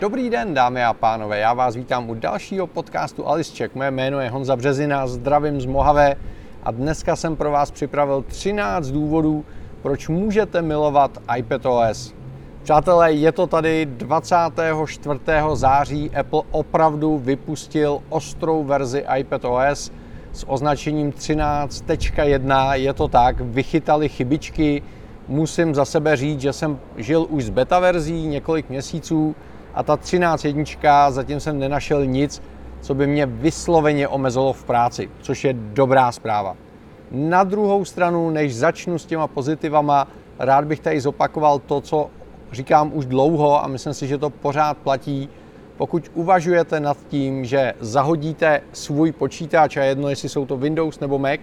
Dobrý 0.00 0.30
den, 0.30 0.54
dámy 0.54 0.84
a 0.84 0.92
pánové, 0.92 1.38
já 1.38 1.54
vás 1.54 1.76
vítám 1.76 2.10
u 2.10 2.14
dalšího 2.14 2.66
podcastu 2.66 3.28
Alice 3.28 3.56
Check. 3.56 3.74
Mé 3.74 3.90
jméno 3.90 4.20
je 4.20 4.30
Honza 4.30 4.56
Březina, 4.56 5.06
zdravím 5.06 5.60
z 5.60 5.66
Mohavé 5.66 6.16
a 6.62 6.70
dneska 6.70 7.16
jsem 7.16 7.36
pro 7.36 7.50
vás 7.50 7.70
připravil 7.70 8.22
13 8.22 8.86
důvodů, 8.86 9.44
proč 9.82 10.08
můžete 10.08 10.62
milovat 10.62 11.18
iPadOS. 11.36 12.14
Přátelé, 12.62 13.12
je 13.12 13.32
to 13.32 13.46
tady 13.46 13.86
24. 13.86 15.20
září. 15.54 16.10
Apple 16.10 16.42
opravdu 16.50 17.18
vypustil 17.18 18.02
ostrou 18.08 18.64
verzi 18.64 19.04
iPadOS 19.16 19.92
s 20.32 20.48
označením 20.48 21.12
13.1. 21.12 22.72
Je 22.72 22.92
to 22.92 23.08
tak, 23.08 23.40
vychytali 23.40 24.08
chybičky. 24.08 24.82
Musím 25.28 25.74
za 25.74 25.84
sebe 25.84 26.16
říct, 26.16 26.40
že 26.40 26.52
jsem 26.52 26.78
žil 26.96 27.26
už 27.30 27.44
s 27.44 27.50
beta 27.50 27.80
verzí 27.80 28.26
několik 28.26 28.70
měsíců 28.70 29.34
a 29.74 29.82
ta 29.82 29.96
13 29.96 30.44
jednička, 30.44 31.10
zatím 31.10 31.40
jsem 31.40 31.58
nenašel 31.58 32.06
nic, 32.06 32.42
co 32.80 32.94
by 32.94 33.06
mě 33.06 33.26
vysloveně 33.26 34.08
omezilo 34.08 34.52
v 34.52 34.64
práci, 34.64 35.10
což 35.20 35.44
je 35.44 35.52
dobrá 35.52 36.12
zpráva. 36.12 36.56
Na 37.10 37.44
druhou 37.44 37.84
stranu, 37.84 38.30
než 38.30 38.56
začnu 38.56 38.98
s 38.98 39.06
těma 39.06 39.26
pozitivama, 39.26 40.08
rád 40.38 40.64
bych 40.64 40.80
tady 40.80 41.00
zopakoval 41.00 41.58
to, 41.58 41.80
co 41.80 42.10
říkám 42.52 42.90
už 42.94 43.06
dlouho 43.06 43.64
a 43.64 43.68
myslím 43.68 43.94
si, 43.94 44.06
že 44.06 44.18
to 44.18 44.30
pořád 44.30 44.76
platí. 44.76 45.28
Pokud 45.76 46.10
uvažujete 46.14 46.80
nad 46.80 46.96
tím, 47.08 47.44
že 47.44 47.74
zahodíte 47.80 48.60
svůj 48.72 49.12
počítač, 49.12 49.76
a 49.76 49.82
jedno, 49.82 50.08
jestli 50.08 50.28
jsou 50.28 50.46
to 50.46 50.56
Windows 50.56 51.00
nebo 51.00 51.18
Mac, 51.18 51.40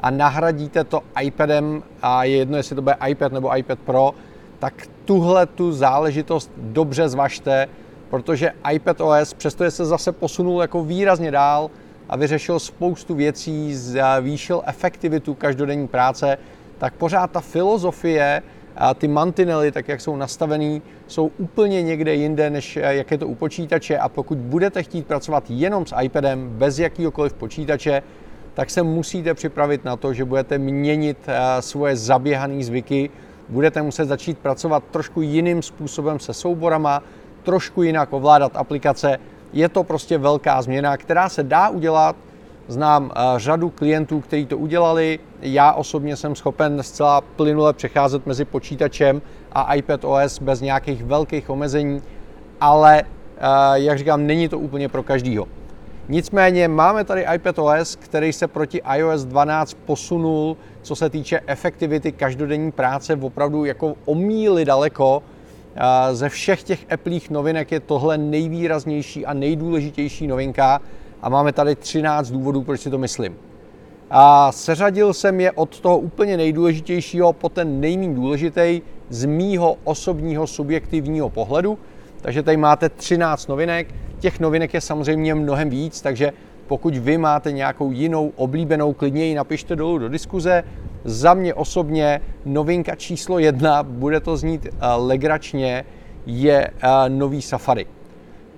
a 0.00 0.10
nahradíte 0.10 0.84
to 0.84 1.02
iPadem, 1.22 1.82
a 2.02 2.24
je 2.24 2.36
jedno, 2.36 2.56
jestli 2.56 2.76
to 2.76 2.82
bude 2.82 2.96
iPad 3.08 3.32
nebo 3.32 3.56
iPad 3.56 3.78
Pro, 3.78 4.14
tak 4.58 4.88
tuhle 5.06 5.46
tu 5.46 5.72
záležitost 5.72 6.50
dobře 6.56 7.08
zvažte, 7.08 7.68
protože 8.10 8.52
iPad 8.72 9.00
OS, 9.00 9.34
přestože 9.34 9.70
se 9.70 9.84
zase 9.84 10.12
posunul 10.12 10.60
jako 10.60 10.84
výrazně 10.84 11.30
dál 11.30 11.70
a 12.08 12.16
vyřešil 12.16 12.58
spoustu 12.58 13.14
věcí, 13.14 13.74
zvýšil 13.74 14.62
efektivitu 14.66 15.34
každodenní 15.34 15.88
práce, 15.88 16.38
tak 16.78 16.94
pořád 16.94 17.30
ta 17.30 17.40
filozofie 17.40 18.42
a 18.76 18.94
ty 18.94 19.08
mantinely, 19.08 19.72
tak 19.72 19.88
jak 19.88 20.00
jsou 20.00 20.16
nastavený, 20.16 20.82
jsou 21.06 21.30
úplně 21.38 21.82
někde 21.82 22.14
jinde, 22.14 22.50
než 22.50 22.76
jak 22.76 23.10
je 23.10 23.18
to 23.18 23.28
u 23.28 23.34
počítače. 23.34 23.98
A 23.98 24.08
pokud 24.08 24.38
budete 24.38 24.82
chtít 24.82 25.06
pracovat 25.06 25.44
jenom 25.48 25.86
s 25.86 25.94
iPadem, 26.02 26.48
bez 26.48 26.78
jakýkoliv 26.78 27.32
počítače, 27.32 28.02
tak 28.54 28.70
se 28.70 28.82
musíte 28.82 29.34
připravit 29.34 29.84
na 29.84 29.96
to, 29.96 30.14
že 30.14 30.24
budete 30.24 30.58
měnit 30.58 31.18
eh, 31.26 31.62
svoje 31.62 31.96
zaběhané 31.96 32.64
zvyky, 32.64 33.10
budete 33.48 33.82
muset 33.82 34.04
začít 34.04 34.38
pracovat 34.38 34.84
trošku 34.90 35.22
jiným 35.22 35.62
způsobem 35.62 36.18
se 36.18 36.34
souborama, 36.34 37.02
trošku 37.42 37.82
jinak 37.82 38.12
ovládat 38.12 38.56
aplikace. 38.56 39.18
Je 39.52 39.68
to 39.68 39.84
prostě 39.84 40.18
velká 40.18 40.62
změna, 40.62 40.96
která 40.96 41.28
se 41.28 41.42
dá 41.42 41.68
udělat. 41.68 42.16
Znám 42.68 43.10
eh, 43.10 43.20
řadu 43.36 43.70
klientů, 43.70 44.20
kteří 44.20 44.46
to 44.46 44.58
udělali. 44.58 45.18
Já 45.42 45.72
osobně 45.72 46.16
jsem 46.16 46.34
schopen 46.34 46.82
zcela 46.82 47.20
plynule 47.20 47.72
přecházet 47.72 48.26
mezi 48.26 48.44
počítačem 48.44 49.22
a 49.52 49.74
iPad 49.74 50.04
OS 50.04 50.38
bez 50.38 50.60
nějakých 50.60 51.04
velkých 51.04 51.50
omezení, 51.50 52.02
ale 52.60 53.02
eh, 53.02 53.06
jak 53.74 53.98
říkám, 53.98 54.26
není 54.26 54.48
to 54.48 54.58
úplně 54.58 54.88
pro 54.88 55.02
každýho. 55.02 55.46
Nicméně 56.08 56.68
máme 56.68 57.04
tady 57.04 57.26
iPadOS, 57.34 57.96
který 57.96 58.32
se 58.32 58.48
proti 58.48 58.82
iOS 58.96 59.24
12 59.24 59.76
posunul, 59.86 60.56
co 60.82 60.96
se 60.96 61.10
týče 61.10 61.40
efektivity 61.46 62.12
každodenní 62.12 62.72
práce, 62.72 63.18
opravdu 63.20 63.64
jako 63.64 63.94
omíly 64.04 64.64
daleko. 64.64 65.22
Ze 66.12 66.28
všech 66.28 66.62
těch 66.62 66.92
Appleích 66.92 67.30
novinek 67.30 67.72
je 67.72 67.80
tohle 67.80 68.18
nejvýraznější 68.18 69.26
a 69.26 69.34
nejdůležitější 69.34 70.26
novinka 70.26 70.80
a 71.22 71.28
máme 71.28 71.52
tady 71.52 71.76
13 71.76 72.30
důvodů, 72.30 72.62
proč 72.62 72.80
si 72.80 72.90
to 72.90 72.98
myslím. 72.98 73.36
A 74.10 74.52
seřadil 74.52 75.12
jsem 75.14 75.40
je 75.40 75.52
od 75.52 75.80
toho 75.80 75.98
úplně 75.98 76.36
nejdůležitějšího 76.36 77.32
po 77.32 77.48
ten 77.48 77.80
nejméně 77.80 78.14
důležitý 78.14 78.82
z 79.10 79.24
mýho 79.24 79.76
osobního 79.84 80.46
subjektivního 80.46 81.30
pohledu. 81.30 81.78
Takže 82.20 82.42
tady 82.42 82.56
máte 82.56 82.88
13 82.88 83.46
novinek. 83.46 83.94
Těch 84.18 84.40
novinek 84.40 84.74
je 84.74 84.80
samozřejmě 84.80 85.34
mnohem 85.34 85.70
víc, 85.70 86.00
takže 86.00 86.32
pokud 86.66 86.96
vy 86.96 87.18
máte 87.18 87.52
nějakou 87.52 87.92
jinou 87.92 88.32
oblíbenou, 88.36 88.92
klidně 88.92 89.24
ji 89.24 89.34
napište 89.34 89.76
dolů 89.76 89.98
do 89.98 90.08
diskuze. 90.08 90.64
Za 91.04 91.34
mě 91.34 91.54
osobně 91.54 92.20
novinka 92.44 92.94
číslo 92.94 93.38
jedna, 93.38 93.82
bude 93.82 94.20
to 94.20 94.36
znít 94.36 94.66
eh, 94.66 94.86
legračně, 94.96 95.84
je 96.26 96.66
eh, 96.66 96.88
nový 97.08 97.42
Safari. 97.42 97.86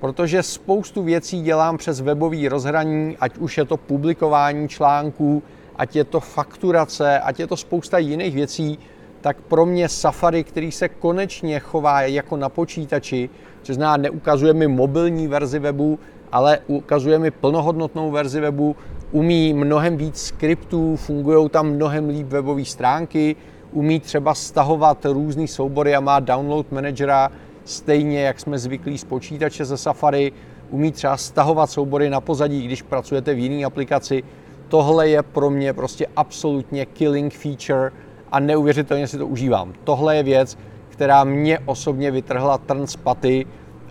Protože 0.01 0.43
spoustu 0.43 1.03
věcí 1.03 1.43
dělám 1.43 1.79
přes 1.79 2.01
webový 2.01 2.49
rozhraní, 2.49 3.17
ať 3.21 3.39
už 3.39 3.59
je 3.59 3.65
to 3.65 3.77
publikování 3.77 4.69
článků, 4.69 5.43
ať 5.77 5.97
je 5.97 6.05
to 6.05 6.21
fakturace, 6.21 7.19
ať 7.19 7.41
je 7.41 7.47
to 7.47 7.57
spousta 7.57 7.99
jiných 7.99 8.35
věcí, 8.35 8.79
tak 9.21 9.37
pro 9.41 9.67
mě 9.67 9.89
Safari, 9.89 10.45
který 10.45 10.73
se 10.73 10.89
konečně 10.89 11.61
chová 11.61 12.03
jako 12.03 12.37
na 12.37 12.49
počítači, 12.49 13.31
což 13.63 13.75
znamená, 13.75 13.97
neukazuje 13.97 14.53
mi 14.55 14.69
mobilní 14.69 15.29
verzi 15.29 15.59
webu, 15.59 15.99
ale 16.33 16.59
ukazuje 16.67 17.19
mi 17.19 17.31
plnohodnotnou 17.31 18.11
verzi 18.11 18.41
webu, 18.41 18.77
umí 19.13 19.55
mnohem 19.55 19.97
víc 19.97 20.23
skriptů, 20.23 20.97
fungují 20.97 21.49
tam 21.49 21.71
mnohem 21.71 22.09
líp 22.09 22.27
webové 22.27 22.65
stránky, 22.65 23.37
umí 23.73 24.01
třeba 24.01 24.35
stahovat 24.35 25.05
různý 25.05 25.49
soubory 25.49 25.95
a 25.95 26.01
má 26.01 26.21
download 26.21 26.73
managera, 26.73 27.31
stejně 27.65 28.21
jak 28.21 28.41
jsme 28.41 28.59
zvyklí 28.59 28.99
z 28.99 29.05
počítače 29.05 29.65
ze 29.65 29.77
Safari, 29.77 30.33
umí 30.71 30.93
třeba 30.93 31.17
stahovat 31.17 31.71
soubory 31.71 32.11
na 32.11 32.21
pozadí, 32.21 32.63
když 32.63 32.83
pracujete 32.83 33.35
v 33.35 33.39
jiné 33.39 33.65
aplikaci. 33.65 34.23
Tohle 34.69 35.09
je 35.09 35.23
pro 35.23 35.51
mě 35.51 35.73
prostě 35.73 36.07
absolutně 36.17 36.87
killing 36.87 37.35
feature 37.35 37.91
a 38.33 38.41
neuvěřitelně 38.41 39.07
si 39.07 39.19
to 39.19 39.27
užívám. 39.27 39.73
Tohle 39.85 40.17
je 40.17 40.23
věc, 40.23 40.59
která 40.89 41.25
mě 41.25 41.59
osobně 41.59 42.11
vytrhla 42.11 42.59
trn 42.59 42.87
z 42.87 42.97
paty 42.97 43.47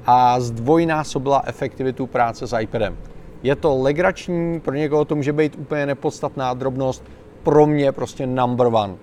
a 0.06 0.40
zdvojnásobila 0.40 1.42
efektivitu 1.46 2.08
práce 2.08 2.48
s 2.48 2.58
iPadem. 2.58 2.98
Je 3.44 3.56
to 3.56 3.78
legrační, 3.78 4.60
pro 4.60 4.74
někoho 4.74 5.06
to 5.06 5.16
může 5.16 5.34
být 5.34 5.56
úplně 5.60 5.86
nepodstatná 5.86 6.54
drobnost, 6.54 7.04
pro 7.44 7.66
mě 7.68 7.92
prostě 7.92 8.28
number 8.28 8.68
one. 8.68 8.96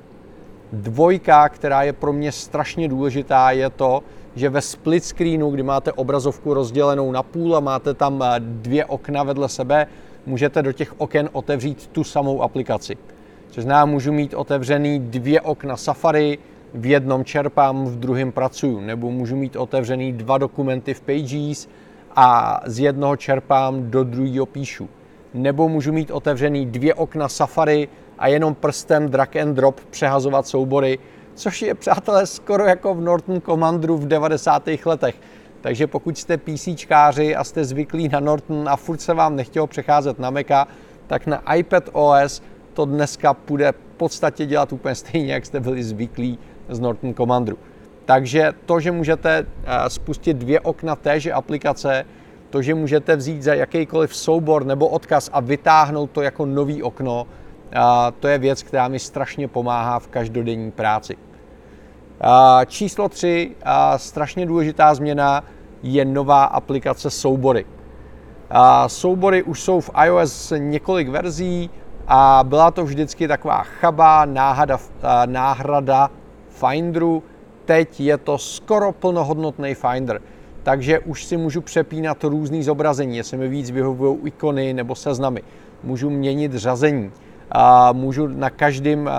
Dvojka, 0.72 1.48
která 1.48 1.82
je 1.82 1.92
pro 1.92 2.12
mě 2.12 2.32
strašně 2.32 2.88
důležitá, 2.88 3.50
je 3.50 3.70
to, 3.70 4.02
že 4.36 4.48
ve 4.48 4.60
split 4.60 5.04
screenu, 5.04 5.50
kdy 5.50 5.62
máte 5.62 5.92
obrazovku 5.92 6.54
rozdělenou 6.54 7.12
na 7.12 7.22
půl 7.22 7.56
a 7.56 7.60
máte 7.60 7.94
tam 7.94 8.22
eh, 8.22 8.34
dvě 8.38 8.84
okna 8.84 9.22
vedle 9.22 9.48
sebe, 9.48 9.86
můžete 10.26 10.62
do 10.62 10.72
těch 10.72 11.00
oken 11.00 11.28
otevřít 11.32 11.86
tu 11.86 12.04
samou 12.04 12.42
aplikaci. 12.42 12.96
Což 13.54 13.64
znamená, 13.64 13.86
můžu 13.86 14.12
mít 14.12 14.34
otevřený 14.34 15.00
dvě 15.00 15.40
okna 15.40 15.76
Safari, 15.76 16.38
v 16.74 16.86
jednom 16.86 17.24
čerpám, 17.24 17.84
v 17.84 17.96
druhém 17.96 18.32
pracuju, 18.32 18.80
nebo 18.80 19.10
můžu 19.10 19.36
mít 19.36 19.56
otevřený 19.56 20.12
dva 20.12 20.38
dokumenty 20.38 20.94
v 20.94 21.00
Pages 21.00 21.68
a 22.16 22.60
z 22.66 22.78
jednoho 22.78 23.16
čerpám, 23.16 23.90
do 23.90 24.04
druhého 24.04 24.46
píšu. 24.46 24.88
Nebo 25.34 25.68
můžu 25.68 25.92
mít 25.92 26.10
otevřený 26.10 26.66
dvě 26.66 26.94
okna 26.94 27.28
Safari 27.28 27.88
a 28.18 28.28
jenom 28.28 28.54
prstem 28.54 29.08
drag 29.08 29.36
and 29.36 29.54
drop 29.54 29.80
přehazovat 29.90 30.46
soubory, 30.46 30.98
což 31.34 31.62
je, 31.62 31.74
přátelé, 31.74 32.26
skoro 32.26 32.66
jako 32.66 32.94
v 32.94 33.00
Norton 33.00 33.40
Commanderu 33.40 33.96
v 33.96 34.08
90. 34.08 34.68
letech. 34.84 35.14
Takže 35.60 35.86
pokud 35.86 36.18
jste 36.18 36.36
PCčkáři 36.36 37.36
a 37.36 37.44
jste 37.44 37.64
zvyklí 37.64 38.08
na 38.08 38.20
Norton 38.20 38.68
a 38.68 38.76
furt 38.76 39.00
se 39.00 39.14
vám 39.14 39.36
nechtělo 39.36 39.66
přecházet 39.66 40.18
na 40.18 40.30
Maca, 40.30 40.68
tak 41.06 41.26
na 41.26 41.54
iPad 41.54 41.88
OS 41.92 42.42
to 42.74 42.84
dneska 42.84 43.34
půjde 43.34 43.72
v 43.72 43.96
podstatě 43.96 44.46
dělat 44.46 44.72
úplně 44.72 44.94
stejně, 44.94 45.32
jak 45.32 45.46
jste 45.46 45.60
byli 45.60 45.82
zvyklí 45.82 46.38
z 46.68 46.80
Norton 46.80 47.14
Commanderu. 47.14 47.58
Takže 48.04 48.52
to, 48.66 48.80
že 48.80 48.92
můžete 48.92 49.46
eh, 49.64 49.90
spustit 49.90 50.36
dvě 50.36 50.60
okna 50.60 50.96
téže 50.96 51.32
aplikace, 51.32 52.04
to, 52.50 52.62
že 52.62 52.74
můžete 52.74 53.16
vzít 53.16 53.42
za 53.42 53.54
jakýkoliv 53.54 54.16
soubor 54.16 54.66
nebo 54.66 54.88
odkaz 54.88 55.30
a 55.32 55.40
vytáhnout 55.40 56.10
to 56.10 56.22
jako 56.22 56.46
nový 56.46 56.82
okno, 56.82 57.26
eh, 57.72 57.78
to 58.20 58.28
je 58.28 58.38
věc, 58.38 58.62
která 58.62 58.88
mi 58.88 58.98
strašně 58.98 59.48
pomáhá 59.48 59.98
v 59.98 60.08
každodenní 60.08 60.70
práci. 60.70 61.16
Eh, 62.20 62.66
číslo 62.66 63.08
tři, 63.08 63.50
strašně 63.96 64.46
důležitá 64.46 64.94
změna, 64.94 65.44
je 65.82 66.04
nová 66.04 66.44
aplikace 66.44 67.10
Soubory. 67.10 67.66
Soubory 68.86 69.42
už 69.42 69.62
jsou 69.62 69.80
v 69.80 69.90
iOS 70.04 70.52
několik 70.58 71.08
verzí 71.08 71.70
a 72.08 72.44
byla 72.46 72.70
to 72.70 72.84
vždycky 72.84 73.28
taková 73.28 73.62
chabá 73.62 74.24
náhada, 74.24 74.78
náhrada 75.26 76.10
Finderu. 76.48 77.22
Teď 77.64 78.00
je 78.00 78.18
to 78.18 78.38
skoro 78.38 78.92
plnohodnotný 78.92 79.74
Finder, 79.74 80.20
takže 80.62 80.98
už 80.98 81.24
si 81.24 81.36
můžu 81.36 81.60
přepínat 81.60 82.24
různý 82.24 82.62
zobrazení, 82.62 83.16
jestli 83.16 83.36
mi 83.36 83.48
víc 83.48 83.70
vyhovují 83.70 84.18
ikony 84.24 84.72
nebo 84.72 84.94
seznamy. 84.94 85.42
Můžu 85.82 86.10
měnit 86.10 86.54
řazení, 86.54 87.12
můžu 87.92 88.26
na 88.26 88.50
každém 88.50 89.10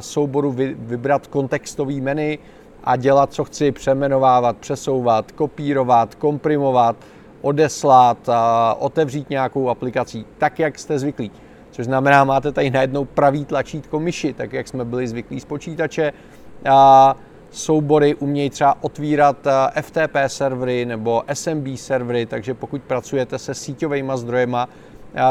souboru 0.00 0.54
vybrat 0.78 1.26
kontextový 1.26 2.00
menu 2.00 2.36
a 2.84 2.96
dělat, 2.96 3.32
co 3.32 3.44
chci, 3.44 3.72
přemenovávat, 3.72 4.56
přesouvat, 4.56 5.32
kopírovat, 5.32 6.14
komprimovat, 6.14 6.96
odeslat, 7.42 8.28
otevřít 8.78 9.30
nějakou 9.30 9.68
aplikací, 9.68 10.26
tak, 10.38 10.58
jak 10.58 10.78
jste 10.78 10.98
zvyklí. 10.98 11.30
Což 11.74 11.84
znamená, 11.84 12.24
máte 12.24 12.52
tady 12.52 12.70
najednou 12.70 13.04
pravý 13.04 13.44
tlačítko 13.44 14.00
myši, 14.00 14.32
tak 14.32 14.52
jak 14.52 14.68
jsme 14.68 14.84
byli 14.84 15.08
zvyklí 15.08 15.40
z 15.40 15.44
počítače. 15.44 16.12
A 16.70 17.16
soubory 17.50 18.14
umějí 18.14 18.50
třeba 18.50 18.76
otvírat 18.80 19.36
FTP 19.80 20.16
servery 20.26 20.84
nebo 20.84 21.22
SMB 21.32 21.66
servery, 21.76 22.26
takže 22.26 22.54
pokud 22.54 22.82
pracujete 22.82 23.38
se 23.38 23.54
síťovými 23.54 24.12
zdrojema, 24.14 24.68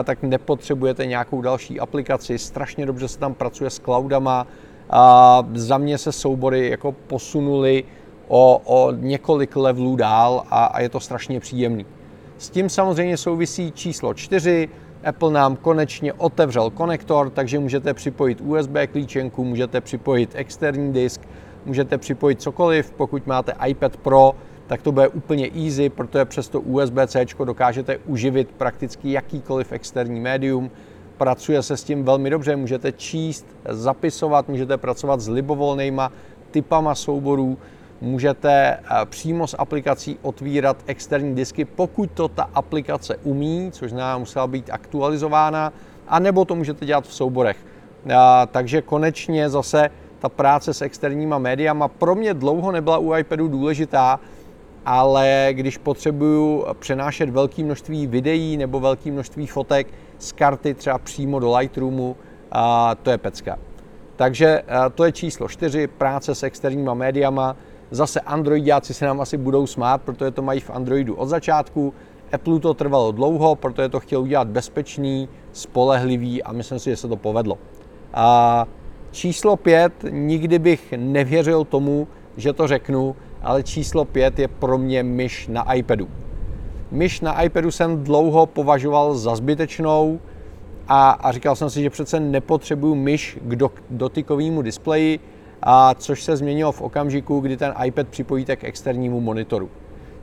tak 0.03 0.23
nepotřebujete 0.23 1.05
nějakou 1.05 1.41
další 1.41 1.79
aplikaci. 1.79 2.37
Strašně 2.37 2.85
dobře 2.85 3.07
se 3.07 3.19
tam 3.19 3.33
pracuje 3.33 3.69
s 3.69 3.79
cloudama. 3.79 4.47
A 4.89 5.43
za 5.53 5.77
mě 5.77 5.97
se 5.97 6.11
soubory 6.11 6.69
jako 6.69 6.91
posunuli 6.91 7.83
o, 8.27 8.61
o 8.65 8.91
několik 8.91 9.55
levelů 9.55 9.95
dál 9.95 10.43
a, 10.49 10.65
a 10.65 10.81
je 10.81 10.89
to 10.89 10.99
strašně 10.99 11.39
příjemný. 11.39 11.85
S 12.37 12.49
tím 12.49 12.69
samozřejmě 12.69 13.17
souvisí 13.17 13.71
číslo 13.71 14.13
4. 14.13 14.69
Apple 15.03 15.31
nám 15.31 15.55
konečně 15.55 16.13
otevřel 16.13 16.69
konektor, 16.69 17.29
takže 17.29 17.59
můžete 17.59 17.94
připojit 17.94 18.41
USB 18.41 18.75
klíčenku, 18.91 19.44
můžete 19.44 19.81
připojit 19.81 20.29
externí 20.33 20.94
disk, 20.94 21.21
můžete 21.65 21.97
připojit 21.97 22.41
cokoliv. 22.41 22.91
Pokud 22.91 23.27
máte 23.27 23.53
iPad 23.67 23.97
Pro, 23.97 24.35
tak 24.67 24.81
to 24.81 24.91
bude 24.91 25.07
úplně 25.07 25.50
easy, 25.65 25.89
protože 25.89 26.25
přes 26.25 26.50
to 26.50 26.61
USB-C 26.61 27.45
dokážete 27.45 27.97
uživit 27.97 28.51
prakticky 28.51 29.11
jakýkoliv 29.11 29.71
externí 29.71 30.19
médium. 30.19 30.71
Pracuje 31.17 31.63
se 31.63 31.77
s 31.77 31.83
tím 31.83 32.03
velmi 32.03 32.29
dobře, 32.29 32.55
můžete 32.55 32.91
číst, 32.91 33.45
zapisovat, 33.69 34.50
můžete 34.50 34.77
pracovat 34.77 35.19
s 35.19 35.29
libovolnýma 35.29 36.11
typama 36.51 36.95
souborů, 36.95 37.57
můžete 38.03 38.51
eh, 38.51 39.05
přímo 39.05 39.47
z 39.47 39.55
aplikací 39.57 40.17
otvírat 40.21 40.77
externí 40.85 41.35
disky, 41.35 41.65
pokud 41.65 42.11
to 42.11 42.27
ta 42.27 42.50
aplikace 42.53 43.17
umí, 43.23 43.69
což 43.71 43.89
znamená 43.89 44.17
musela 44.17 44.47
být 44.47 44.69
aktualizována, 44.69 45.73
anebo 46.07 46.45
to 46.45 46.55
můžete 46.55 46.85
dělat 46.85 47.07
v 47.07 47.13
souborech. 47.13 47.57
Eh, 48.07 48.15
takže 48.51 48.81
konečně 48.81 49.50
zase 49.50 49.89
ta 50.19 50.29
práce 50.29 50.73
s 50.73 50.81
externíma 50.81 51.38
médiama 51.38 51.88
pro 51.88 52.15
mě 52.15 52.33
dlouho 52.33 52.71
nebyla 52.71 52.97
u 52.97 53.15
iPadu 53.15 53.47
důležitá, 53.47 54.19
ale 54.85 55.50
když 55.51 55.77
potřebuju 55.77 56.65
přenášet 56.79 57.29
velké 57.29 57.63
množství 57.63 58.07
videí 58.07 58.57
nebo 58.57 58.79
velké 58.79 59.11
množství 59.11 59.47
fotek 59.47 59.88
z 60.19 60.31
karty 60.31 60.73
třeba 60.73 60.97
přímo 60.97 61.39
do 61.39 61.57
Lightroomu, 61.57 62.15
a 62.51 62.95
to 62.95 63.11
je 63.11 63.17
pecka. 63.17 63.59
Takže 64.15 64.61
to 64.95 65.03
je 65.03 65.11
číslo 65.11 65.47
4, 65.47 65.88
práce 65.88 66.35
s 66.35 66.44
externíma 66.44 66.94
médiama. 66.94 67.55
Zase 67.93 68.19
Androidiáci 68.19 68.93
se 68.93 69.05
nám 69.05 69.21
asi 69.21 69.37
budou 69.37 69.67
smát, 69.67 70.01
protože 70.01 70.31
to 70.31 70.41
mají 70.41 70.59
v 70.59 70.69
Androidu 70.69 71.15
od 71.15 71.25
začátku. 71.25 71.93
Apple 72.31 72.59
to 72.59 72.73
trvalo 72.73 73.11
dlouho, 73.11 73.55
protože 73.55 73.89
to 73.89 73.99
chtěl 73.99 74.21
udělat 74.21 74.47
bezpečný, 74.47 75.29
spolehlivý 75.51 76.43
a 76.43 76.51
myslím 76.51 76.79
si, 76.79 76.89
že 76.89 76.97
se 76.97 77.07
to 77.07 77.15
povedlo. 77.15 77.57
A 78.13 78.65
číslo 79.11 79.57
5, 79.57 79.93
nikdy 80.09 80.59
bych 80.59 80.93
nevěřil 80.97 81.65
tomu, 81.65 82.07
že 82.37 82.53
to 82.53 82.67
řeknu, 82.67 83.15
ale 83.41 83.63
číslo 83.63 84.05
5 84.05 84.39
je 84.39 84.47
pro 84.47 84.77
mě 84.77 85.03
myš 85.03 85.47
na 85.47 85.73
iPadu. 85.73 86.07
Myš 86.91 87.21
na 87.21 87.41
iPadu 87.41 87.71
jsem 87.71 88.03
dlouho 88.03 88.45
považoval 88.45 89.15
za 89.15 89.35
zbytečnou 89.35 90.19
a, 90.87 91.11
a 91.11 91.31
říkal 91.31 91.55
jsem 91.55 91.69
si, 91.69 91.81
že 91.81 91.89
přece 91.89 92.19
nepotřebuju 92.19 92.95
myš 92.95 93.37
k 93.41 93.55
do, 93.55 93.71
dotykovému 93.89 94.61
displeji, 94.61 95.19
a 95.63 95.94
což 95.94 96.24
se 96.24 96.38
změnilo 96.38 96.71
v 96.71 96.81
okamžiku, 96.81 97.39
kdy 97.39 97.57
ten 97.57 97.74
iPad 97.86 98.07
připojíte 98.07 98.56
k 98.56 98.63
externímu 98.63 99.21
monitoru. 99.21 99.69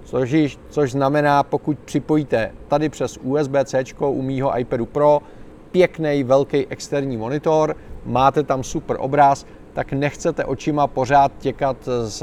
Což, 0.04 0.58
což 0.68 0.92
znamená, 0.92 1.42
pokud 1.42 1.78
připojíte 1.78 2.50
tady 2.68 2.88
přes 2.88 3.18
USB-C 3.18 3.84
u 4.00 4.22
mýho 4.22 4.58
iPadu 4.58 4.86
Pro 4.86 5.22
pěkný 5.70 6.24
velký 6.24 6.66
externí 6.66 7.16
monitor, 7.16 7.76
máte 8.06 8.42
tam 8.42 8.64
super 8.64 8.96
obraz, 9.00 9.46
tak 9.72 9.92
nechcete 9.92 10.44
očima 10.44 10.86
pořád 10.86 11.32
těkat 11.38 11.76
z 12.02 12.22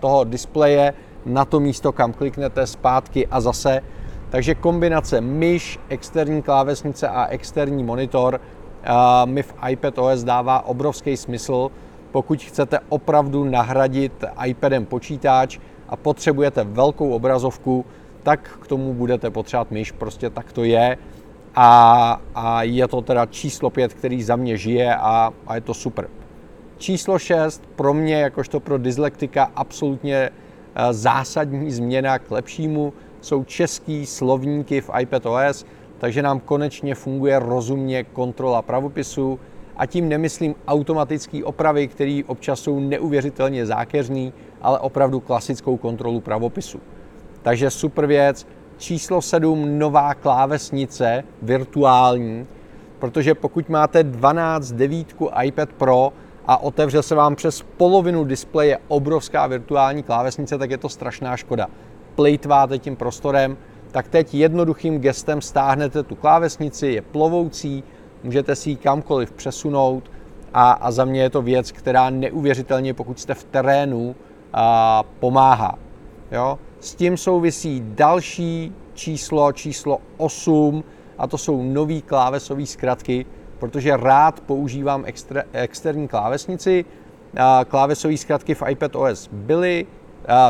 toho 0.00 0.24
displeje 0.24 0.94
na 1.26 1.44
to 1.44 1.60
místo, 1.60 1.92
kam 1.92 2.12
kliknete 2.12 2.66
zpátky 2.66 3.26
a 3.26 3.40
zase. 3.40 3.80
Takže 4.30 4.54
kombinace 4.54 5.20
myš, 5.20 5.78
externí 5.88 6.42
klávesnice 6.42 7.08
a 7.08 7.26
externí 7.26 7.84
monitor 7.84 8.40
mi 9.24 9.42
v 9.42 9.54
iPad 9.70 9.98
OS 9.98 10.24
dává 10.24 10.66
obrovský 10.66 11.16
smysl, 11.16 11.70
pokud 12.12 12.42
chcete 12.42 12.78
opravdu 12.88 13.44
nahradit 13.44 14.24
iPadem 14.46 14.86
počítač 14.86 15.58
a 15.88 15.96
potřebujete 15.96 16.64
velkou 16.64 17.10
obrazovku, 17.10 17.84
tak 18.22 18.58
k 18.62 18.66
tomu 18.66 18.94
budete 18.94 19.30
potřebovat 19.30 19.70
myš, 19.70 19.92
prostě 19.92 20.30
tak 20.30 20.52
to 20.52 20.64
je. 20.64 20.96
A, 21.54 22.20
a 22.34 22.62
je 22.62 22.88
to 22.88 23.02
teda 23.02 23.26
číslo 23.26 23.70
5, 23.70 23.94
který 23.94 24.22
za 24.22 24.36
mě 24.36 24.56
žije 24.56 24.96
a, 24.96 25.32
a 25.46 25.54
je 25.54 25.60
to 25.60 25.74
super. 25.74 26.08
Číslo 26.78 27.18
6 27.18 27.62
pro 27.76 27.94
mě, 27.94 28.14
jakožto 28.14 28.60
pro 28.60 28.78
dyslektika, 28.78 29.50
absolutně 29.56 30.16
eh, 30.16 30.92
zásadní 30.92 31.70
změna 31.70 32.18
k 32.18 32.30
lepšímu 32.30 32.92
jsou 33.20 33.44
český 33.44 34.06
slovníky 34.06 34.80
v 34.80 34.90
iPadOS, 35.00 35.66
takže 35.98 36.22
nám 36.22 36.40
konečně 36.40 36.94
funguje 36.94 37.38
rozumně 37.38 38.04
kontrola 38.04 38.62
pravopisu 38.62 39.40
a 39.78 39.86
tím 39.86 40.08
nemyslím 40.08 40.54
automatické 40.68 41.44
opravy, 41.44 41.88
které 41.88 42.20
občas 42.26 42.60
jsou 42.60 42.80
neuvěřitelně 42.80 43.66
zákeřný, 43.66 44.32
ale 44.62 44.78
opravdu 44.78 45.20
klasickou 45.20 45.76
kontrolu 45.76 46.20
pravopisu. 46.20 46.80
Takže 47.42 47.70
super 47.70 48.06
věc. 48.06 48.46
Číslo 48.76 49.22
7, 49.22 49.78
nová 49.78 50.14
klávesnice, 50.14 51.24
virtuální, 51.42 52.46
protože 52.98 53.34
pokud 53.34 53.68
máte 53.68 54.02
12 54.02 54.72
devítku 54.72 55.30
iPad 55.42 55.72
Pro, 55.72 56.12
a 56.48 56.62
otevře 56.62 57.02
se 57.02 57.14
vám 57.14 57.36
přes 57.36 57.62
polovinu 57.76 58.24
displeje 58.24 58.78
obrovská 58.88 59.46
virtuální 59.46 60.02
klávesnice, 60.02 60.58
tak 60.58 60.70
je 60.70 60.78
to 60.78 60.88
strašná 60.88 61.36
škoda. 61.36 61.66
Plejtváte 62.14 62.78
tím 62.78 62.96
prostorem, 62.96 63.56
tak 63.90 64.08
teď 64.08 64.34
jednoduchým 64.34 65.00
gestem 65.00 65.40
stáhnete 65.40 66.02
tu 66.02 66.14
klávesnici, 66.14 66.86
je 66.86 67.02
plovoucí, 67.02 67.84
můžete 68.24 68.56
si 68.56 68.70
ji 68.70 68.76
kamkoliv 68.76 69.32
přesunout 69.32 70.10
a, 70.54 70.70
a 70.70 70.90
za 70.90 71.04
mě 71.04 71.22
je 71.22 71.30
to 71.30 71.42
věc, 71.42 71.72
která 71.72 72.10
neuvěřitelně, 72.10 72.94
pokud 72.94 73.20
jste 73.20 73.34
v 73.34 73.44
terénu, 73.44 74.16
a, 74.52 75.02
pomáhá. 75.20 75.78
Jo? 76.32 76.58
S 76.80 76.94
tím 76.94 77.16
souvisí 77.16 77.82
další 77.84 78.72
číslo, 78.94 79.52
číslo 79.52 79.98
8, 80.16 80.84
a 81.18 81.26
to 81.26 81.38
jsou 81.38 81.62
nové 81.62 82.00
klávesové 82.00 82.66
zkratky, 82.66 83.26
protože 83.58 83.96
rád 83.96 84.40
používám 84.40 85.02
extra, 85.06 85.42
externí 85.52 86.08
klávesnici. 86.08 86.84
Klávesové 87.68 88.16
zkratky 88.16 88.54
v 88.54 88.62
iPad 88.68 88.96
OS 88.96 89.28
byly, 89.32 89.86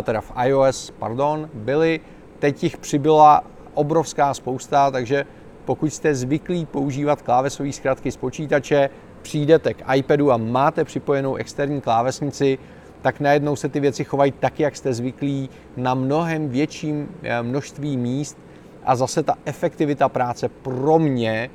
teda 0.03 0.21
v 0.21 0.33
iOS, 0.45 0.91
pardon, 0.99 1.51
byly, 1.55 2.01
teď 2.39 2.63
jich 2.63 2.77
přibyla 2.77 3.43
obrovská 3.75 4.35
spousta, 4.35 4.91
takže 4.91 5.27
pokud 5.69 5.93
jste 5.93 6.15
zvyklí 6.15 6.67
používat 6.67 7.23
klávesové 7.23 7.73
zkratky 7.73 8.13
z 8.13 8.17
počítače, 8.17 8.91
přijdete 9.23 9.75
k 9.75 9.95
iPadu 9.95 10.33
a 10.33 10.37
máte 10.37 10.85
připojenou 10.85 11.35
externí 11.35 11.81
klávesnici, 11.81 12.59
tak 13.03 13.21
najednou 13.21 13.57
se 13.57 13.69
ty 13.69 13.81
věci 13.81 14.05
chovají 14.05 14.33
tak, 14.33 14.61
jak 14.61 14.77
jste 14.77 14.95
zvyklí, 14.95 15.51
na 15.77 15.95
mnohem 15.95 16.49
větším 16.49 17.09
eh, 17.23 17.43
množství 17.43 17.97
míst 17.97 18.39
a 18.85 18.97
zase 18.97 19.23
ta 19.23 19.35
efektivita 19.45 20.09
práce 20.09 20.49
pro 20.49 20.99
mě 20.99 21.51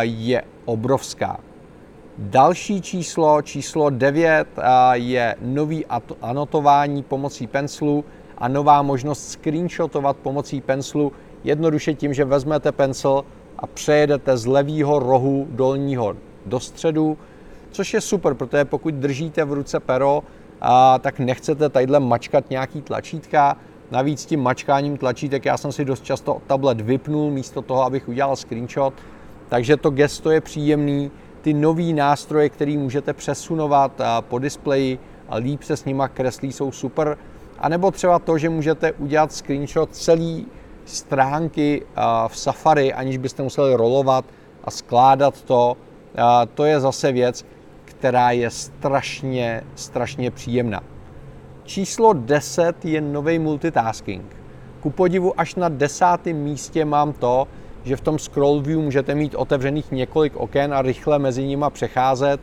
je 0.00 0.42
obrovská. 0.64 1.40
Další 2.18 2.80
číslo, 2.80 3.42
číslo 3.42 3.90
9, 3.90 4.48
je 4.92 5.36
nový 5.40 5.86
anotování 6.22 7.02
pomocí 7.02 7.46
penslu 7.46 8.04
a 8.38 8.48
nová 8.48 8.82
možnost 8.82 9.28
screenshotovat 9.28 10.16
pomocí 10.16 10.60
penslu 10.60 11.12
jednoduše 11.44 11.94
tím, 11.94 12.14
že 12.14 12.24
vezmete 12.24 12.72
pensl 12.72 13.24
a 13.58 13.66
přejedete 13.66 14.36
z 14.36 14.46
levého 14.46 14.98
rohu 14.98 15.46
dolního 15.50 16.16
do 16.46 16.60
středu, 16.60 17.18
což 17.70 17.94
je 17.94 18.00
super, 18.00 18.34
protože 18.34 18.64
pokud 18.64 18.94
držíte 18.94 19.44
v 19.44 19.52
ruce 19.52 19.80
pero, 19.80 20.22
a, 20.60 20.98
tak 20.98 21.18
nechcete 21.18 21.68
tadyhle 21.68 22.00
mačkat 22.00 22.50
nějaký 22.50 22.82
tlačítka, 22.82 23.56
Navíc 23.90 24.26
tím 24.26 24.42
mačkáním 24.42 24.96
tlačítek 24.96 25.44
já 25.44 25.56
jsem 25.56 25.72
si 25.72 25.84
dost 25.84 26.04
často 26.04 26.42
tablet 26.46 26.80
vypnul 26.80 27.30
místo 27.30 27.62
toho, 27.62 27.84
abych 27.84 28.08
udělal 28.08 28.36
screenshot, 28.36 28.94
takže 29.48 29.76
to 29.76 29.90
gesto 29.90 30.30
je 30.30 30.40
příjemný. 30.40 31.10
Ty 31.42 31.54
nový 31.54 31.92
nástroje, 31.92 32.48
které 32.48 32.78
můžete 32.78 33.12
přesunovat 33.12 34.00
po 34.20 34.38
displeji 34.38 34.98
a 35.28 35.36
líp 35.36 35.62
se 35.62 35.76
s 35.76 35.84
nima 35.84 36.08
kreslí, 36.08 36.52
jsou 36.52 36.72
super. 36.72 37.18
A 37.58 37.68
nebo 37.68 37.90
třeba 37.90 38.18
to, 38.18 38.38
že 38.38 38.48
můžete 38.48 38.92
udělat 38.92 39.32
screenshot 39.32 39.96
celý 39.96 40.46
stránky 40.90 41.82
v 42.28 42.38
Safari, 42.38 42.92
aniž 42.92 43.16
byste 43.16 43.42
museli 43.42 43.74
rolovat 43.74 44.24
a 44.64 44.70
skládat 44.70 45.42
to. 45.42 45.76
To 46.54 46.64
je 46.64 46.80
zase 46.80 47.12
věc, 47.12 47.46
která 47.84 48.30
je 48.30 48.50
strašně, 48.50 49.62
strašně 49.74 50.30
příjemná. 50.30 50.80
Číslo 51.64 52.12
10 52.12 52.84
je 52.84 53.00
nový 53.00 53.38
multitasking. 53.38 54.36
Ku 54.80 54.90
podivu 54.90 55.40
až 55.40 55.54
na 55.54 55.68
desátém 55.68 56.36
místě 56.36 56.84
mám 56.84 57.12
to, 57.12 57.48
že 57.84 57.96
v 57.96 58.00
tom 58.00 58.18
scroll 58.18 58.60
view 58.60 58.80
můžete 58.80 59.14
mít 59.14 59.34
otevřených 59.34 59.92
několik 59.92 60.36
oken 60.36 60.74
a 60.74 60.82
rychle 60.82 61.18
mezi 61.18 61.44
nimi 61.46 61.64
přecházet. 61.70 62.40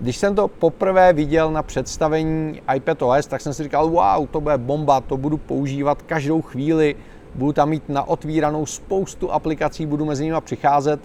Když 0.00 0.16
jsem 0.16 0.34
to 0.34 0.48
poprvé 0.48 1.12
viděl 1.12 1.50
na 1.50 1.62
představení 1.62 2.60
iPadOS, 2.74 3.26
tak 3.26 3.40
jsem 3.40 3.54
si 3.54 3.62
říkal, 3.62 3.88
wow, 3.88 4.26
to 4.26 4.40
bude 4.40 4.58
bomba, 4.58 5.00
to 5.00 5.16
budu 5.16 5.36
používat 5.36 6.02
každou 6.02 6.42
chvíli, 6.42 6.96
budu 7.34 7.52
tam 7.52 7.68
mít 7.68 7.88
na 7.88 8.08
otvíranou 8.08 8.66
spoustu 8.66 9.32
aplikací, 9.32 9.86
budu 9.86 10.04
mezi 10.04 10.24
nimi 10.24 10.36
přicházet. 10.40 11.00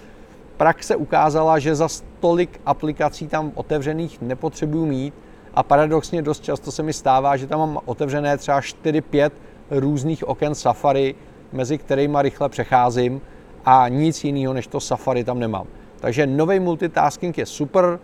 Praxe 0.58 0.96
ukázala, 0.96 1.60
že 1.60 1.76
za 1.76 1.88
tolik 2.20 2.62
aplikací 2.66 3.28
tam 3.28 3.52
otevřených 3.56 4.22
nepotřebuju 4.22 4.86
mít 4.86 5.14
a 5.54 5.64
paradoxně 5.64 6.22
dost 6.22 6.44
často 6.44 6.72
se 6.72 6.84
mi 6.84 6.94
stává, 6.94 7.38
že 7.38 7.48
tam 7.48 7.60
mám 7.60 7.80
otevřené 7.86 8.38
třeba 8.38 8.60
4-5 8.60 9.32
různých 9.72 10.28
oken 10.28 10.56
Safari, 10.56 11.16
mezi 11.54 11.78
kterými 11.78 12.18
rychle 12.22 12.50
přecházím 12.50 13.22
a 13.66 13.88
nic 13.88 14.24
jiného 14.24 14.54
než 14.54 14.68
to 14.68 14.80
Safari 14.80 15.24
tam 15.24 15.40
nemám. 15.40 15.68
Takže 16.00 16.28
nový 16.28 16.60
multitasking 16.60 17.38
je 17.38 17.46
super, 17.46 18.00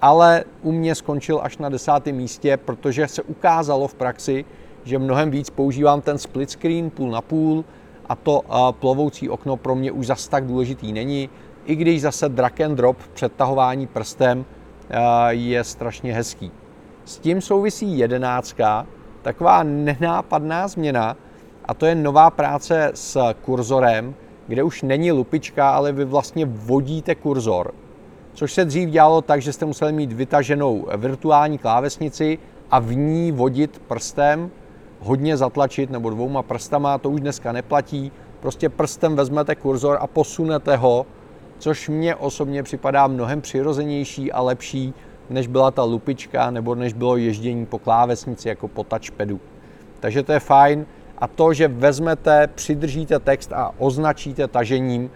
ale 0.00 0.44
u 0.62 0.72
mě 0.72 0.94
skončil 0.94 1.40
až 1.42 1.58
na 1.58 1.68
desátém 1.68 2.16
místě, 2.16 2.56
protože 2.56 3.08
se 3.08 3.22
ukázalo 3.22 3.88
v 3.88 3.94
praxi, 3.94 4.44
že 4.84 4.98
mnohem 4.98 5.30
víc 5.30 5.50
používám 5.50 6.00
ten 6.00 6.18
split 6.18 6.50
screen 6.50 6.90
půl 6.90 7.10
na 7.10 7.20
půl 7.20 7.64
a 8.08 8.14
to 8.14 8.42
plovoucí 8.80 9.28
okno 9.28 9.56
pro 9.56 9.74
mě 9.74 9.92
už 9.92 10.06
zas 10.06 10.28
tak 10.28 10.46
důležitý 10.46 10.92
není, 10.92 11.30
i 11.64 11.76
když 11.76 12.02
zase 12.02 12.28
drag 12.28 12.60
and 12.60 12.74
drop 12.74 12.96
přetahování 13.14 13.86
prstem 13.86 14.44
je 15.28 15.64
strašně 15.64 16.14
hezký. 16.14 16.50
S 17.04 17.18
tím 17.18 17.40
souvisí 17.40 17.98
jedenáctka, 17.98 18.86
taková 19.22 19.62
nenápadná 19.62 20.68
změna, 20.68 21.16
a 21.64 21.74
to 21.74 21.86
je 21.86 21.94
nová 21.94 22.30
práce 22.30 22.90
s 22.94 23.34
kurzorem, 23.42 24.14
kde 24.46 24.62
už 24.62 24.82
není 24.82 25.12
lupička, 25.12 25.70
ale 25.70 25.92
vy 25.92 26.04
vlastně 26.04 26.46
vodíte 26.46 27.14
kurzor. 27.14 27.74
Což 28.34 28.52
se 28.52 28.64
dřív 28.64 28.88
dělalo 28.88 29.22
tak, 29.22 29.42
že 29.42 29.52
jste 29.52 29.64
museli 29.64 29.92
mít 29.92 30.12
vytaženou 30.12 30.86
virtuální 30.96 31.58
klávesnici 31.58 32.38
a 32.70 32.78
v 32.78 32.94
ní 32.94 33.32
vodit 33.32 33.82
prstem, 33.88 34.50
hodně 35.02 35.36
zatlačit 35.36 35.90
nebo 35.90 36.10
dvouma 36.10 36.42
prstama, 36.42 36.98
to 36.98 37.10
už 37.10 37.20
dneska 37.20 37.52
neplatí. 37.52 38.12
Prostě 38.40 38.68
prstem 38.68 39.16
vezmete 39.16 39.54
kurzor 39.54 39.98
a 40.00 40.06
posunete 40.06 40.76
ho, 40.76 41.06
což 41.58 41.88
mně 41.88 42.14
osobně 42.14 42.62
připadá 42.62 43.06
mnohem 43.06 43.40
přirozenější 43.40 44.32
a 44.32 44.42
lepší, 44.42 44.94
než 45.30 45.46
byla 45.46 45.70
ta 45.70 45.84
lupička 45.84 46.50
nebo 46.50 46.74
než 46.74 46.92
bylo 46.92 47.16
ježdění 47.16 47.66
po 47.66 47.78
klávesnici 47.78 48.48
jako 48.48 48.68
po 48.68 48.84
touchpadu. 48.84 49.40
Takže 50.00 50.22
to 50.22 50.32
je 50.32 50.40
fajn. 50.40 50.86
A 51.18 51.28
to, 51.28 51.52
že 51.52 51.68
vezmete, 51.68 52.46
přidržíte 52.54 53.18
text 53.18 53.52
a 53.52 53.74
označíte 53.78 54.48
tažením, 54.48 55.10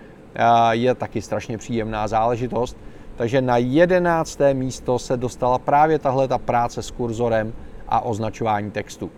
je 0.70 0.94
taky 0.94 1.22
strašně 1.22 1.58
příjemná 1.58 2.08
záležitost. 2.08 2.76
Takže 3.16 3.42
na 3.42 3.56
jedenácté 3.56 4.54
místo 4.54 4.98
se 4.98 5.16
dostala 5.16 5.58
právě 5.58 5.98
tahle 5.98 6.28
ta 6.28 6.38
práce 6.38 6.82
s 6.82 6.90
kurzorem 6.90 7.52
a 7.88 8.00
označování 8.00 8.70
textu. 8.70 9.10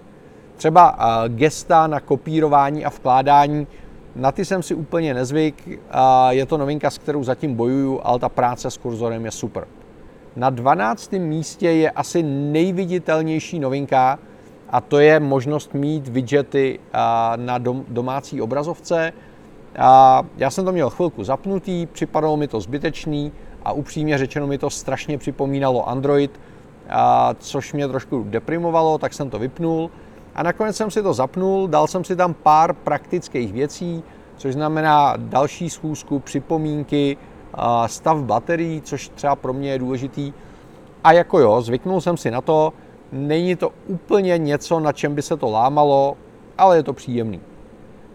Třeba 0.59 0.99
gesta 1.29 1.87
na 1.87 2.01
kopírování 2.01 2.85
a 2.85 2.89
vkládání, 2.89 3.67
na 4.17 4.33
ty 4.33 4.45
jsem 4.45 4.63
si 4.63 4.75
úplně 4.75 5.15
nezvyk, 5.15 5.69
je 6.29 6.47
to 6.47 6.59
novinka, 6.59 6.91
s 6.91 6.99
kterou 6.99 7.25
zatím 7.25 7.55
bojuju, 7.55 8.01
ale 8.03 8.19
ta 8.19 8.29
práce 8.29 8.71
s 8.71 8.77
kurzorem 8.77 9.25
je 9.25 9.31
super. 9.31 9.67
Na 10.37 10.51
12. 10.51 11.13
místě 11.13 11.71
je 11.71 11.91
asi 11.91 12.23
nejviditelnější 12.23 13.59
novinka 13.59 14.19
a 14.71 14.81
to 14.81 14.99
je 14.99 15.21
možnost 15.21 15.75
mít 15.75 16.09
widgety 16.09 16.81
na 17.37 17.59
domácí 17.89 18.43
obrazovce. 18.43 19.13
Já 20.37 20.51
jsem 20.51 20.65
to 20.65 20.73
měl 20.73 20.91
chvilku 20.91 21.25
zapnutý, 21.25 21.87
připadalo 21.87 22.37
mi 22.37 22.49
to 22.49 22.61
zbytečný 22.61 23.33
a 23.65 23.73
upřímně 23.73 24.19
řečeno 24.19 24.47
mi 24.47 24.59
to 24.59 24.71
strašně 24.71 25.19
připomínalo 25.19 25.89
Android, 25.89 26.41
což 27.39 27.73
mě 27.73 27.89
trošku 27.89 28.27
deprimovalo, 28.29 28.99
tak 28.99 29.15
jsem 29.15 29.31
to 29.31 29.39
vypnul. 29.39 29.91
A 30.35 30.43
nakonec 30.43 30.77
jsem 30.77 30.91
si 30.91 31.03
to 31.03 31.13
zapnul, 31.13 31.69
dal 31.69 31.87
jsem 31.87 32.05
si 32.05 32.17
tam 32.17 32.35
pár 32.35 32.73
praktických 32.73 33.53
věcí, 33.53 34.03
což 34.37 34.55
znamená 34.55 35.15
další 35.17 35.71
schůzku, 35.71 36.19
připomínky, 36.19 37.17
stav 37.87 38.19
baterií, 38.19 38.81
což 38.81 39.09
třeba 39.09 39.37
pro 39.37 39.53
mě 39.53 39.71
je 39.71 39.79
důležitý. 39.79 40.33
A 41.05 41.13
jako 41.13 41.39
jo, 41.39 41.63
zvyknul 41.63 42.01
jsem 42.01 42.17
si 42.17 42.31
na 42.31 42.41
to, 42.41 42.73
není 43.13 43.57
to 43.57 43.71
úplně 43.87 44.39
něco, 44.39 44.81
na 44.81 44.93
čem 44.93 45.15
by 45.15 45.23
se 45.23 45.37
to 45.37 45.51
lámalo, 45.51 46.17
ale 46.59 46.77
je 46.77 46.83
to 46.83 46.93
příjemný. 46.93 47.41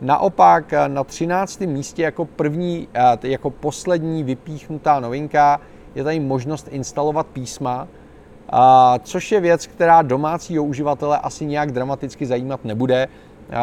Naopak 0.01 0.74
na 0.88 1.03
13. 1.03 1.62
místě 1.62 2.03
jako 2.03 2.25
první, 2.25 2.88
jako 3.24 3.50
poslední 3.50 4.24
vypíchnutá 4.24 5.00
novinka 5.00 5.62
je 5.96 6.03
tady 6.03 6.20
možnost 6.20 6.67
instalovat 6.72 7.27
písma, 7.27 7.88
což 9.03 9.31
je 9.31 9.39
věc, 9.39 9.67
která 9.67 10.01
domácího 10.01 10.63
uživatele 10.63 11.17
asi 11.17 11.45
nějak 11.45 11.71
dramaticky 11.71 12.25
zajímat 12.25 12.65
nebude, 12.65 13.07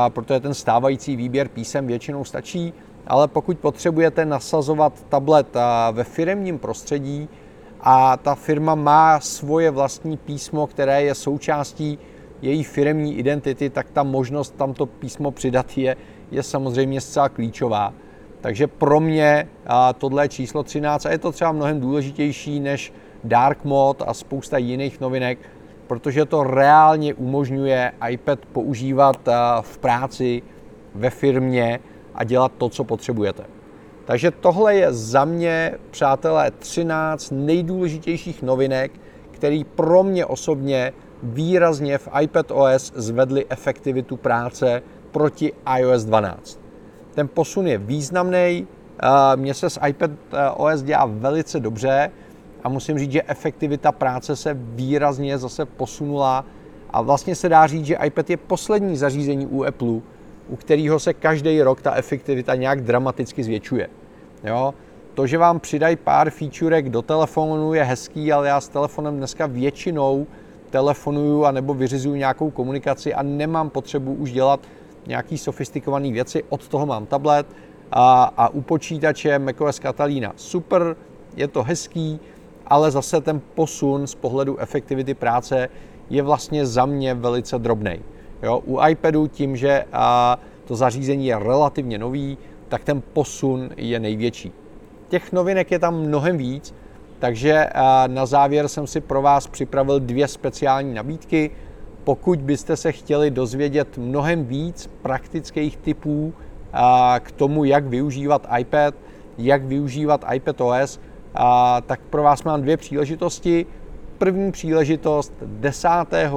protože 0.09 0.41
ten 0.41 0.55
stávající 0.55 1.17
výběr 1.17 1.49
písem 1.49 1.87
většinou 1.87 2.25
stačí 2.25 2.75
ale 3.11 3.29
pokud 3.29 3.59
potřebujete 3.59 4.25
nasazovat 4.25 4.93
tablet 5.09 5.57
ve 5.93 6.05
firmním 6.05 6.59
prostředí 6.59 7.29
a 7.81 8.17
ta 8.17 8.35
firma 8.35 8.75
má 8.75 9.21
svoje 9.21 9.71
vlastní 9.71 10.17
písmo, 10.17 10.67
které 10.67 11.03
je 11.03 11.15
součástí 11.15 11.99
její 12.43 12.65
firmní 12.65 13.19
identity, 13.19 13.71
tak 13.71 13.91
ta 13.91 14.03
možnost 14.03 14.55
tam 14.57 14.75
to 14.75 14.87
písmo 14.87 15.31
přidat 15.31 15.79
je, 15.79 15.97
je 16.31 16.43
samozřejmě 16.43 17.01
zcela 17.01 17.29
klíčová. 17.29 17.93
Takže 18.41 18.67
pro 18.67 19.01
mě 19.01 19.49
tohle 19.99 20.25
je 20.25 20.29
číslo 20.29 20.63
13 20.63 21.07
a 21.07 21.11
je 21.11 21.19
to 21.19 21.33
třeba 21.33 21.53
mnohem 21.53 21.81
důležitější 21.81 22.61
než 22.61 22.93
Dark 23.25 23.65
Mode 23.65 24.05
a 24.05 24.15
spousta 24.15 24.59
jiných 24.59 25.01
novinek, 25.01 25.39
protože 25.87 26.25
to 26.25 26.45
reálně 26.45 27.15
umožňuje 27.15 27.93
iPad 28.11 28.39
používat 28.47 29.29
v 29.61 29.79
práci, 29.79 30.43
ve 30.95 31.11
firmě 31.11 31.81
a 32.15 32.25
dělat 32.25 32.53
to, 32.59 32.69
co 32.69 32.85
potřebujete. 32.85 33.43
Takže 34.05 34.31
tohle 34.31 34.75
je 34.75 34.93
za 34.93 35.25
mě, 35.25 35.75
přátelé, 35.91 36.51
13 36.51 37.31
nejdůležitějších 37.31 38.43
novinek, 38.43 38.93
který 39.31 39.65
pro 39.65 40.03
mě 40.03 40.27
osobně 40.27 40.93
výrazně 41.23 41.99
v 41.99 42.09
iPad 42.21 42.51
OS 42.51 42.93
zvedly 42.95 43.47
efektivitu 43.49 44.17
práce 44.17 44.83
proti 45.11 45.53
iOS 45.79 46.05
12. 46.05 46.61
Ten 47.15 47.29
posun 47.29 47.67
je 47.67 47.79
významný, 47.79 48.67
mně 49.37 49.55
se 49.55 49.71
s 49.71 49.81
iPad 49.87 50.11
OS 50.57 50.83
dělá 50.83 51.07
velice 51.07 51.61
dobře 51.61 52.11
a 52.65 52.69
musím 52.69 52.99
říct, 52.99 53.13
že 53.13 53.23
efektivita 53.23 53.93
práce 53.93 54.37
se 54.37 54.57
výrazně 54.59 55.39
zase 55.39 55.65
posunula 55.65 56.45
a 56.91 57.03
vlastně 57.03 57.35
se 57.35 57.49
dá 57.49 57.67
říct, 57.67 57.85
že 57.85 57.99
iPad 58.05 58.31
je 58.31 58.37
poslední 58.37 58.97
zařízení 58.97 59.47
u 59.47 59.65
Apple, 59.65 60.01
u 60.49 60.57
kterého 60.57 60.99
se 60.99 61.15
každý 61.15 61.63
rok 61.63 61.83
ta 61.83 61.95
efektivita 61.95 62.55
nějak 62.55 62.81
dramaticky 62.81 63.45
zvětšuje. 63.45 63.89
Jo? 64.45 64.75
To, 65.15 65.27
že 65.27 65.39
vám 65.39 65.61
přidají 65.61 65.97
pár 65.97 66.31
featurek 66.31 66.89
do 66.89 67.03
telefonu 67.03 67.75
je 67.75 67.85
hezký, 67.85 68.33
ale 68.33 68.49
já 68.49 68.61
s 68.61 68.69
telefonem 68.69 69.17
dneska 69.17 69.47
většinou 69.47 70.27
telefonuju 70.71 71.45
a 71.45 71.51
nebo 71.51 71.75
vyřizuju 71.75 72.15
nějakou 72.15 72.51
komunikaci 72.51 73.15
a 73.15 73.23
nemám 73.23 73.71
potřebu 73.71 74.15
už 74.15 74.33
dělat 74.33 74.61
nějaký 75.07 75.39
sofistikované 75.39 76.13
věci. 76.13 76.45
Od 76.49 76.69
toho 76.69 76.87
mám 76.87 77.07
tablet 77.07 77.47
a, 77.93 78.33
a 78.37 78.49
u 78.49 78.61
počítače 78.61 79.39
macOS 79.39 79.79
Catalina 79.79 80.33
super, 80.37 80.97
je 81.37 81.49
to 81.49 81.63
hezký, 81.63 82.21
ale 82.71 82.91
zase 82.91 83.21
ten 83.21 83.41
posun 83.55 84.07
z 84.07 84.15
pohledu 84.15 84.59
efektivity 84.59 85.15
práce 85.15 85.69
je 86.11 86.23
vlastně 86.23 86.67
za 86.67 86.87
mě 86.87 87.15
velice 87.15 87.59
drobný. 87.59 88.01
U 88.65 88.79
iPadu 88.89 89.27
tím, 89.27 89.57
že 89.57 89.85
a, 89.93 90.39
to 90.65 90.77
zařízení 90.77 91.27
je 91.27 91.39
relativně 91.39 91.99
nový, 91.99 92.39
tak 92.69 92.85
ten 92.85 93.03
posun 93.13 93.71
je 93.77 94.01
největší. 94.01 94.53
Těch 95.09 95.33
novinek 95.33 95.71
je 95.71 95.79
tam 95.79 96.01
mnohem 96.01 96.37
víc, 96.37 96.75
takže 97.19 97.67
a, 97.75 98.07
na 98.07 98.27
závěr 98.27 98.69
jsem 98.69 98.87
si 98.87 99.01
pro 99.01 99.23
vás 99.23 99.47
připravil 99.47 100.01
dvě 100.01 100.29
speciální 100.29 100.95
nabídky. 100.95 101.51
Pokud 102.05 102.39
byste 102.39 102.77
se 102.77 102.93
chtěli 102.93 103.31
dozvědět 103.31 103.99
mnohem 103.99 104.45
víc 104.45 104.91
praktických 105.03 105.77
typů 105.77 106.35
a, 106.73 107.21
k 107.23 107.33
tomu, 107.33 107.65
jak 107.65 107.87
využívat 107.87 108.47
iPad, 108.59 108.95
jak 109.39 109.65
využívat 109.65 110.25
iPad 110.35 110.61
OS, 110.61 111.01
a, 111.35 111.81
tak 111.87 112.01
pro 112.11 112.23
vás 112.23 112.43
mám 112.43 112.63
dvě 112.63 112.77
příležitosti. 112.77 113.67
První 114.19 114.53
příležitost 114.53 115.33
10. 115.43 115.89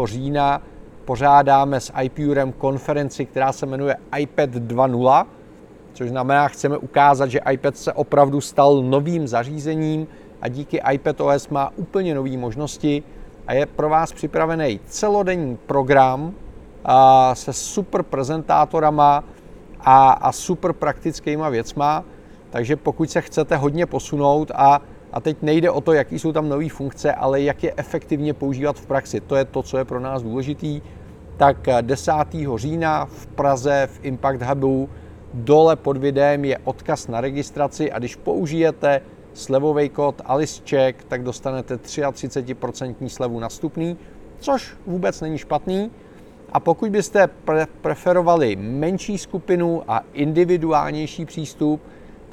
října 0.06 0.62
pořádáme 1.06 1.80
s 1.80 1.94
iPurem 2.02 2.52
konferenci, 2.52 3.26
která 3.26 3.52
se 3.52 3.66
jmenuje 3.66 3.96
iPad 4.18 4.50
2.0, 4.50 5.26
což 5.94 6.10
znamená, 6.10 6.48
chceme 6.48 6.78
ukázat, 6.78 7.28
že 7.28 7.40
iPad 7.52 7.78
se 7.78 7.94
opravdu 7.94 8.42
stal 8.42 8.82
novým 8.84 9.28
zařízením 9.28 10.08
a 10.42 10.48
díky 10.48 10.82
iPad 10.92 11.22
OS 11.22 11.50
má 11.50 11.72
úplně 11.76 12.16
nové 12.16 12.38
možnosti. 12.38 13.04
a 13.48 13.54
je 13.54 13.66
pro 13.66 13.90
vás 13.90 14.14
připravený 14.14 14.80
celodenní 14.86 15.58
program 15.58 16.34
a, 16.86 17.36
se 17.36 17.54
super 17.54 18.04
prezentátorama 18.04 19.24
a, 19.80 20.12
a 20.12 20.32
super 20.32 20.74
praktickýma 20.74 21.50
věcma. 21.50 22.04
Takže 22.54 22.76
pokud 22.76 23.12
se 23.12 23.22
chcete 23.22 23.56
hodně 23.56 23.86
posunout 23.86 24.52
a, 24.56 24.82
a 25.14 25.20
teď 25.22 25.38
nejde 25.42 25.72
o 25.72 25.82
to, 25.82 25.94
jaký 25.94 26.20
jsou 26.20 26.32
tam 26.32 26.50
nové 26.50 26.70
funkce, 26.70 27.14
ale 27.14 27.42
jak 27.42 27.64
je 27.64 27.74
efektivně 27.78 28.34
používat 28.34 28.80
v 28.80 28.86
praxi. 28.86 29.22
To 29.22 29.36
je 29.36 29.46
to, 29.46 29.64
co 29.64 29.78
je 29.78 29.86
pro 29.86 30.00
nás 30.00 30.24
důležitý. 30.24 30.82
Tak 31.38 31.68
10. 31.82 32.12
října 32.56 33.06
v 33.06 33.28
Praze 33.28 33.90
v 33.92 34.06
Impact 34.06 34.42
Hubu 34.42 34.90
dole 35.34 35.76
pod 35.76 35.98
videem 35.98 36.46
je 36.46 36.58
odkaz 36.64 37.08
na 37.08 37.22
registraci 37.22 37.92
a 37.92 38.00
když 38.00 38.16
použijete 38.16 39.02
slevový 39.34 39.90
kód 39.90 40.22
AliceCheck, 40.26 41.04
tak 41.04 41.24
dostanete 41.24 41.76
33% 41.76 43.08
slevu 43.08 43.40
na 43.40 43.50
což 44.40 44.74
vůbec 44.86 45.22
není 45.22 45.38
špatný. 45.38 45.92
A 46.52 46.60
pokud 46.60 46.90
byste 46.90 47.30
pre- 47.46 47.68
preferovali 47.82 48.56
menší 48.56 49.18
skupinu 49.18 49.84
a 49.88 50.04
individuálnější 50.14 51.26
přístup, 51.26 51.82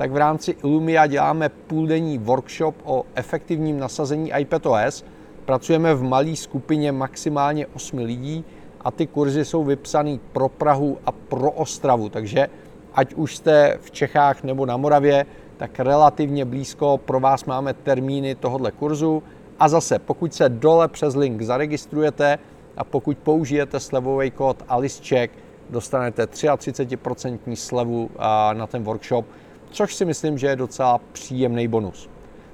tak 0.00 0.12
v 0.12 0.16
rámci 0.16 0.56
Illumia 0.64 1.06
děláme 1.06 1.48
půldenní 1.48 2.18
workshop 2.18 2.74
o 2.84 3.04
efektivním 3.14 3.78
nasazení 3.78 4.32
iPadOS. 4.38 5.04
Pracujeme 5.44 5.94
v 5.94 6.02
malé 6.02 6.36
skupině 6.36 6.92
maximálně 6.92 7.66
8 7.66 7.98
lidí 7.98 8.44
a 8.80 8.90
ty 8.90 9.06
kurzy 9.06 9.44
jsou 9.44 9.64
vypsané 9.64 10.18
pro 10.32 10.48
Prahu 10.48 10.98
a 11.06 11.12
pro 11.12 11.50
Ostravu, 11.50 12.08
takže 12.08 12.48
ať 12.94 13.14
už 13.14 13.36
jste 13.36 13.78
v 13.80 13.90
Čechách 13.90 14.42
nebo 14.42 14.66
na 14.66 14.76
Moravě, 14.76 15.26
tak 15.56 15.80
relativně 15.80 16.44
blízko 16.44 16.98
pro 16.98 17.20
vás 17.20 17.44
máme 17.44 17.74
termíny 17.74 18.34
tohoto 18.34 18.70
kurzu. 18.72 19.22
A 19.58 19.68
zase, 19.68 19.98
pokud 19.98 20.34
se 20.34 20.48
dole 20.48 20.88
přes 20.88 21.14
link 21.14 21.42
zaregistrujete 21.42 22.38
a 22.76 22.84
pokud 22.84 23.18
použijete 23.18 23.80
slevový 23.80 24.30
kód 24.30 24.64
AliceCheck, 24.68 25.34
dostanete 25.70 26.24
33% 26.24 27.54
slevu 27.54 28.10
na 28.52 28.66
ten 28.66 28.82
workshop, 28.82 29.26
což 29.70 29.94
si 29.94 30.04
myslím, 30.04 30.38
že 30.38 30.46
je 30.46 30.56
docela 30.56 31.00
příjemný 31.12 31.68
bonus. 31.68 32.08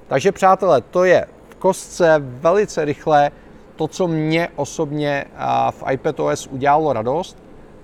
Takže 0.07 0.31
přátelé, 0.31 0.81
to 0.81 1.03
je 1.03 1.25
v 1.49 1.55
kostce 1.55 2.15
velice 2.19 2.85
rychle 2.85 3.31
to, 3.75 3.87
co 3.87 4.07
mě 4.07 4.49
osobně 4.55 5.25
v 5.71 5.83
iPadOS 5.91 6.47
udělalo 6.47 6.93
radost. 6.93 7.37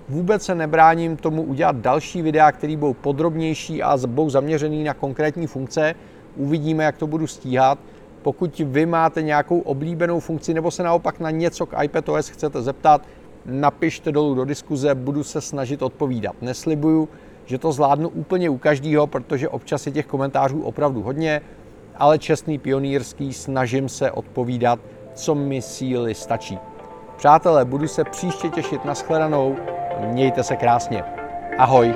Vůbec 0.08 0.42
se 0.42 0.54
nebráním 0.54 1.16
tomu 1.16 1.42
udělat 1.42 1.76
další 1.76 2.22
videa, 2.22 2.52
které 2.52 2.76
budou 2.76 2.94
podrobnější 2.94 3.82
a 3.82 3.96
budou 4.06 4.30
zaměřený 4.30 4.84
na 4.84 4.94
konkrétní 4.94 5.46
funkce. 5.46 5.94
Uvidíme, 6.36 6.84
jak 6.84 6.96
to 6.96 7.06
budu 7.06 7.26
stíhat. 7.26 7.78
Pokud 8.22 8.58
vy 8.58 8.86
máte 8.86 9.22
nějakou 9.22 9.60
oblíbenou 9.60 10.20
funkci 10.20 10.54
nebo 10.54 10.70
se 10.70 10.82
naopak 10.82 11.20
na 11.20 11.30
něco 11.30 11.66
k 11.66 11.82
iPadOS 11.82 12.28
chcete 12.28 12.62
zeptat, 12.62 13.02
napište 13.46 14.12
dolů 14.12 14.34
do 14.34 14.44
diskuze, 14.44 14.94
budu 14.94 15.24
se 15.24 15.40
snažit 15.40 15.82
odpovídat. 15.82 16.34
Neslibuju, 16.40 17.08
že 17.46 17.58
to 17.58 17.72
zvládnu 17.72 18.08
úplně 18.08 18.50
u 18.50 18.58
každého, 18.58 19.06
protože 19.06 19.48
občas 19.48 19.86
je 19.86 19.92
těch 19.92 20.06
komentářů 20.06 20.62
opravdu 20.62 21.02
hodně, 21.02 21.40
ale 21.96 22.18
čestný 22.18 22.58
pionýrský 22.58 23.32
snažím 23.32 23.88
se 23.88 24.10
odpovídat, 24.10 24.78
co 25.14 25.34
mi 25.34 25.62
síly 25.62 26.14
stačí. 26.14 26.58
Přátelé, 27.16 27.64
budu 27.64 27.88
se 27.88 28.04
příště 28.04 28.48
těšit 28.48 28.84
na 28.84 28.94
shledanou. 28.94 29.56
Mějte 30.00 30.42
se 30.42 30.56
krásně. 30.56 31.04
Ahoj. 31.58 31.94